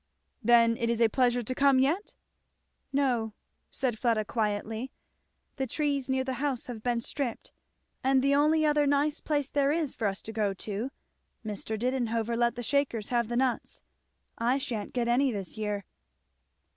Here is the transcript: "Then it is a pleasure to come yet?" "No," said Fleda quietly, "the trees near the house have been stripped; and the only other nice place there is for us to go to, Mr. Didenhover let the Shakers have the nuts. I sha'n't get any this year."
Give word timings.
"Then 0.41 0.77
it 0.77 0.89
is 0.89 0.99
a 0.99 1.09
pleasure 1.09 1.43
to 1.43 1.53
come 1.53 1.77
yet?" 1.77 2.15
"No," 2.91 3.33
said 3.69 3.99
Fleda 3.99 4.25
quietly, 4.25 4.89
"the 5.57 5.67
trees 5.67 6.09
near 6.09 6.23
the 6.23 6.33
house 6.41 6.65
have 6.65 6.81
been 6.81 7.01
stripped; 7.01 7.51
and 8.03 8.23
the 8.23 8.33
only 8.33 8.65
other 8.65 8.87
nice 8.87 9.19
place 9.19 9.51
there 9.51 9.71
is 9.71 9.93
for 9.93 10.07
us 10.07 10.23
to 10.23 10.33
go 10.33 10.55
to, 10.55 10.89
Mr. 11.45 11.77
Didenhover 11.77 12.35
let 12.35 12.55
the 12.55 12.63
Shakers 12.63 13.09
have 13.09 13.27
the 13.27 13.37
nuts. 13.37 13.83
I 14.39 14.57
sha'n't 14.57 14.93
get 14.93 15.07
any 15.07 15.31
this 15.31 15.55
year." 15.55 15.85